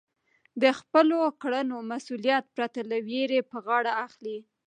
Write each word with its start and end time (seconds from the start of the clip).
د 0.61 0.63
خپلو 0.79 1.19
کړنو 1.41 1.77
مسؤلیت 1.91 2.45
پرته 2.55 2.79
له 2.89 2.97
وېرې 3.07 3.39
په 3.51 3.57
غاړه 3.65 3.91
اخلئ. 4.05 4.37